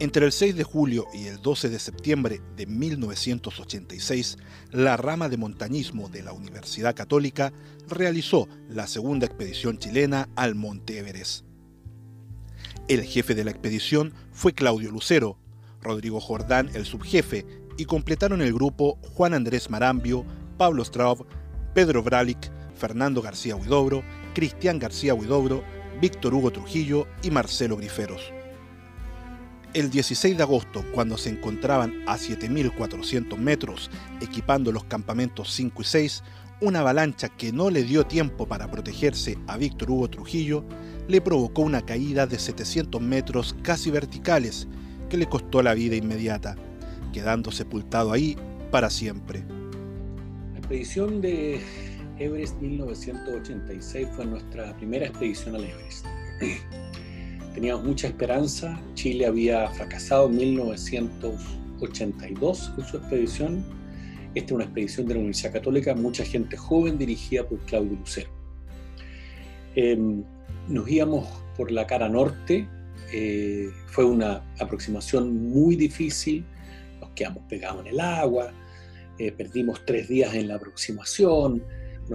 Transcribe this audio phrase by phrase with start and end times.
[0.00, 4.38] Entre el 6 de julio y el 12 de septiembre de 1986,
[4.70, 7.52] la rama de montañismo de la Universidad Católica
[7.86, 11.44] realizó la segunda expedición chilena al Monte Everest.
[12.88, 15.36] El jefe de la expedición fue Claudio Lucero,
[15.82, 17.44] Rodrigo Jordán el subjefe
[17.76, 20.24] y completaron el grupo Juan Andrés Marambio,
[20.56, 21.26] Pablo Straub,
[21.74, 25.62] Pedro Bralic, Fernando García Huidobro, Cristian García Huidobro,
[26.00, 28.32] Víctor Hugo Trujillo y Marcelo Griferos.
[29.72, 33.88] El 16 de agosto, cuando se encontraban a 7.400 metros
[34.20, 36.24] equipando los campamentos 5 y 6,
[36.60, 40.64] una avalancha que no le dio tiempo para protegerse a Víctor Hugo Trujillo
[41.06, 44.66] le provocó una caída de 700 metros casi verticales
[45.08, 46.56] que le costó la vida inmediata,
[47.12, 48.36] quedando sepultado ahí
[48.72, 49.44] para siempre.
[50.52, 51.60] La expedición de
[52.18, 56.06] Everest 1986 fue nuestra primera expedición al Everest
[57.60, 58.80] teníamos mucha esperanza.
[58.94, 63.62] Chile había fracasado en 1982 en su expedición.
[64.34, 68.30] Esta es una expedición de la Universidad Católica, mucha gente joven dirigida por Claudio Lucero.
[69.74, 70.24] Em,
[70.68, 72.66] nos íbamos por la cara norte,
[73.12, 76.46] eh, fue una aproximación muy difícil,
[76.98, 78.54] nos quedamos pegados en el agua,
[79.18, 81.62] eh, perdimos tres días en la aproximación,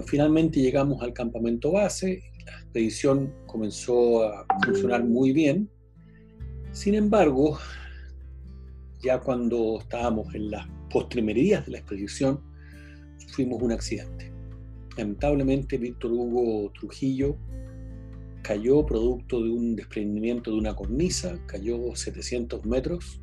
[0.02, 5.68] finalmente llegamos al campamento base la expedición comenzó a funcionar muy bien.
[6.70, 7.58] Sin embargo,
[9.02, 12.40] ya cuando estábamos en las postrimerías de la expedición,
[13.18, 14.32] sufrimos un accidente.
[14.96, 17.36] Lamentablemente, Víctor Hugo Trujillo
[18.42, 23.20] cayó producto de un desprendimiento de una cornisa, cayó 700 metros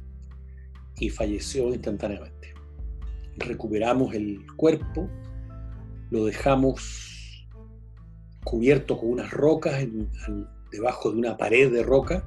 [0.99, 2.53] y falleció instantáneamente.
[3.37, 5.09] Recuperamos el cuerpo,
[6.13, 7.47] lo dejamos
[8.43, 9.83] cubierto con unas rocas
[10.71, 12.23] debajo de una pared de roca.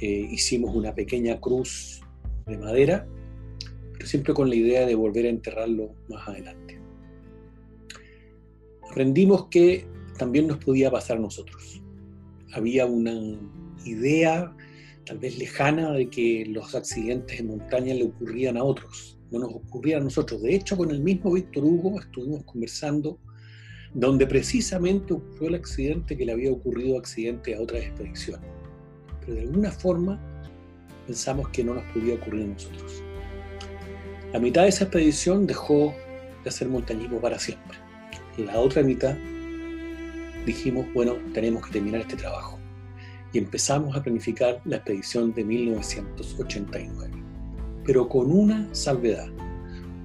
[0.00, 2.00] Eh, hicimos una pequeña cruz
[2.46, 3.06] de madera,
[3.92, 6.80] pero siempre con la idea de volver a enterrarlo más adelante.
[8.90, 11.82] Aprendimos que también nos podía pasar a nosotros.
[12.54, 13.38] Había una
[13.84, 14.56] idea
[15.04, 19.54] tal vez lejana de que los accidentes en montaña le ocurrían a otros, no nos
[19.54, 20.42] ocurrían a nosotros.
[20.42, 23.18] De hecho, con el mismo Víctor Hugo estuvimos conversando
[23.94, 28.48] donde precisamente ocurrió el accidente que le había ocurrido accidente a otras expediciones.
[29.20, 30.20] Pero de alguna forma
[31.06, 33.02] pensamos que no nos podía ocurrir a nosotros.
[34.32, 35.94] La mitad de esa expedición dejó
[36.42, 37.78] de hacer montañismo para siempre.
[38.36, 39.16] La otra mitad
[40.44, 42.58] dijimos, bueno, tenemos que terminar este trabajo.
[43.32, 47.25] Y empezamos a planificar la expedición de 1989.
[47.86, 49.28] Pero con una salvedad,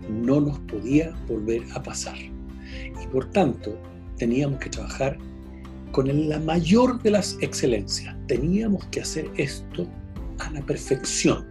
[0.09, 3.77] no nos podía volver a pasar y por tanto
[4.17, 5.17] teníamos que trabajar
[5.91, 8.15] con la mayor de las excelencias.
[8.27, 9.87] Teníamos que hacer esto
[10.39, 11.45] a la perfección,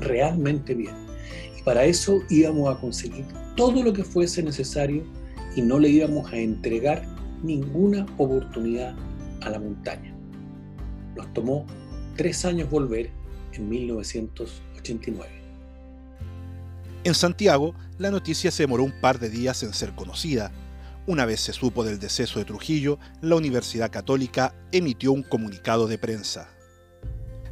[0.00, 0.94] realmente bien.
[1.58, 3.24] Y para eso íbamos a conseguir
[3.56, 5.04] todo lo que fuese necesario
[5.56, 7.04] y no le íbamos a entregar
[7.42, 8.94] ninguna oportunidad
[9.42, 10.14] a la montaña.
[11.16, 11.66] Nos tomó
[12.16, 13.10] tres años volver
[13.54, 15.39] en 1989.
[17.02, 20.52] En Santiago, la noticia se demoró un par de días en ser conocida,
[21.06, 25.96] una vez se supo del deceso de Trujillo, la Universidad Católica emitió un comunicado de
[25.96, 26.50] prensa.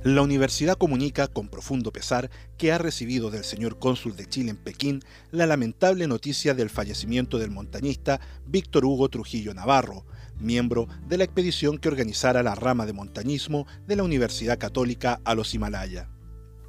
[0.02, 4.58] La universidad comunica con profundo pesar que ha recibido del señor cónsul de Chile en
[4.58, 10.04] Pekín la lamentable noticia del fallecimiento del montañista Víctor Hugo Trujillo Navarro,
[10.38, 15.34] miembro de la expedición que organizara la rama de montañismo de la Universidad Católica a
[15.34, 16.10] los Himalaya.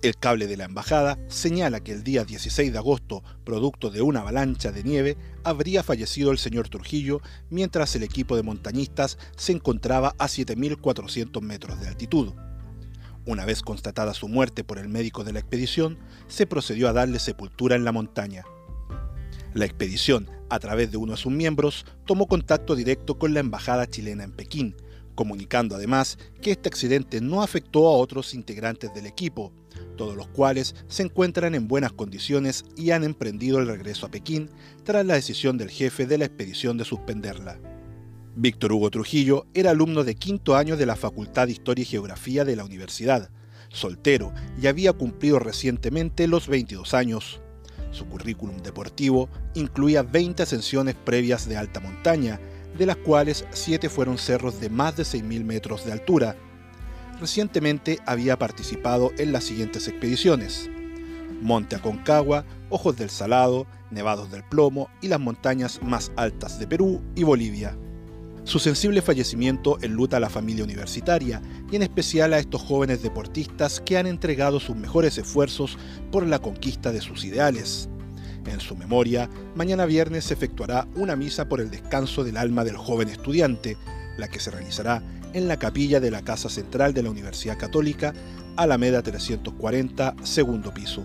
[0.02, 4.22] El cable de la embajada señala que el día 16 de agosto, producto de una
[4.22, 10.16] avalancha de nieve, habría fallecido el señor Trujillo mientras el equipo de montañistas se encontraba
[10.18, 12.32] a 7.400 metros de altitud.
[13.26, 16.00] Una vez constatada su muerte por el médico de la expedición,
[16.30, 18.46] se procedió a darle sepultura en la montaña.
[19.54, 23.86] La expedición, a través de uno de sus miembros, tomó contacto directo con la embajada
[23.86, 24.78] chilena en Pekín,
[25.20, 29.52] comunicando además que este accidente no afectó a otros integrantes del equipo,
[29.98, 34.50] todos los cuales se encuentran en buenas condiciones y han emprendido el regreso a Pekín
[34.86, 37.60] tras la decisión del jefe de la expedición de suspenderla.
[38.38, 42.46] Víctor Hugo Trujillo era alumno de quinto año de la Facultad de Historia y Geografía
[42.46, 43.30] de la universidad,
[43.68, 44.32] soltero
[44.62, 47.42] y había cumplido recientemente los 22 años.
[47.92, 52.40] Su currículum deportivo incluía 20 ascensiones previas de alta montaña,
[52.80, 56.38] de las cuales 7 fueron cerros de más de 6.000 metros de altura.
[57.20, 60.70] Recientemente había participado en las siguientes expediciones.
[61.42, 67.02] Monte Aconcagua, Ojos del Salado, Nevados del Plomo y las montañas más altas de Perú
[67.16, 67.78] y Bolivia.
[68.46, 73.82] Su sensible fallecimiento enluta a la familia universitaria y en especial a estos jóvenes deportistas
[73.82, 75.78] que han entregado sus mejores esfuerzos
[76.12, 77.90] por la conquista de sus ideales.
[78.46, 82.78] En su memoria, mañana viernes se efectuará una misa por el descanso del alma del
[82.78, 83.78] joven estudiante,
[84.18, 85.04] la que se realizará
[85.34, 88.14] en la capilla de la Casa Central de la Universidad Católica,
[88.56, 91.04] Alameda 340, segundo piso.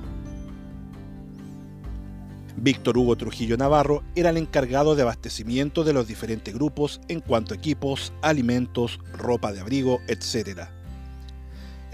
[2.56, 7.52] Víctor Hugo Trujillo Navarro era el encargado de abastecimiento de los diferentes grupos en cuanto
[7.52, 10.68] a equipos, alimentos, ropa de abrigo, etc.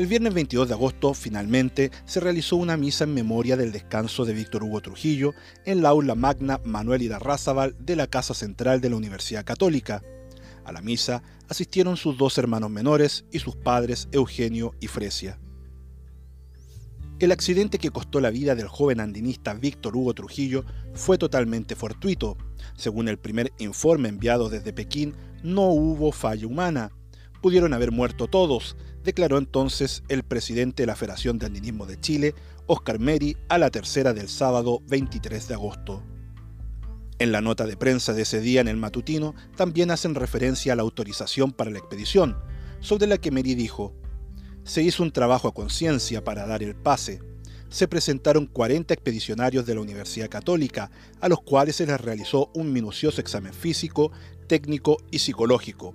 [0.01, 4.33] El viernes 22 de agosto, finalmente, se realizó una misa en memoria del descanso de
[4.33, 5.35] Víctor Hugo Trujillo
[5.67, 10.03] en la aula magna Manuel Irarrázaval de la Casa Central de la Universidad Católica.
[10.65, 15.39] A la misa asistieron sus dos hermanos menores y sus padres Eugenio y Fresia.
[17.19, 20.65] El accidente que costó la vida del joven andinista Víctor Hugo Trujillo
[20.95, 22.39] fue totalmente fortuito.
[22.75, 26.91] Según el primer informe enviado desde Pekín, no hubo falla humana.
[27.41, 32.35] Pudieron haber muerto todos, declaró entonces el presidente de la Federación de Andinismo de Chile,
[32.67, 36.03] Oscar Meri, a la tercera del sábado 23 de agosto.
[37.19, 40.77] En la nota de prensa de ese día en el matutino también hacen referencia a
[40.77, 42.37] la autorización para la expedición,
[42.81, 43.95] sobre la que Meri dijo,
[44.65, 47.21] se hizo un trabajo a conciencia para dar el pase.
[47.69, 50.91] Se presentaron 40 expedicionarios de la Universidad Católica,
[51.21, 54.13] a los cuales se les realizó un minucioso examen físico,
[54.47, 55.95] técnico y psicológico.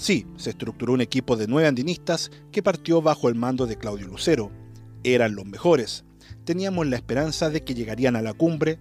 [0.00, 4.06] Sí, se estructuró un equipo de nueve andinistas que partió bajo el mando de Claudio
[4.06, 4.50] Lucero.
[5.04, 6.06] Eran los mejores.
[6.46, 8.78] Teníamos la esperanza de que llegarían a la cumbre,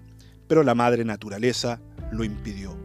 [0.48, 1.82] pero la madre naturaleza
[2.14, 2.79] lo impidió.